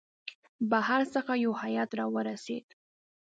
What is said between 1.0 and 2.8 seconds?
څخه یو هیئات را ورسېد.